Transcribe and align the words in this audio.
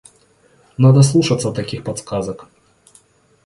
Надо 0.77 1.03
слушаться 1.03 1.51
таких 1.51 1.83
подсказок. 1.83 2.47